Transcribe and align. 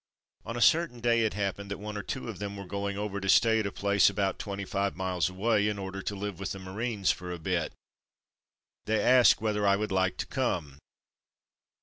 On 0.47 0.57
a 0.57 0.61
certain 0.61 0.99
day 0.99 1.25
it 1.25 1.35
happened 1.35 1.69
that 1.69 1.77
one 1.77 1.95
or 1.95 2.01
two 2.01 2.27
of 2.27 2.39
them 2.39 2.57
were 2.57 2.65
going 2.65 2.97
over 2.97 3.21
to 3.21 3.29
stay 3.29 3.59
at 3.59 3.67
a 3.67 3.71
place 3.71 4.09
about 4.09 4.39
twenty 4.39 4.65
five 4.65 4.95
miles 4.95 5.29
away, 5.29 5.67
in 5.67 5.77
order 5.77 6.01
to 6.01 6.15
live 6.15 6.39
with 6.39 6.53
the 6.53 6.57
Marines 6.57 7.11
for 7.11 7.31
a 7.31 7.37
bit. 7.37 7.71
They 8.85 8.99
asked 8.99 9.39
me 9.41 9.45
whether 9.45 9.67
I 9.67 9.75
would 9.75 9.91
like 9.91 10.17
to 10.17 10.25
come. 10.25 10.79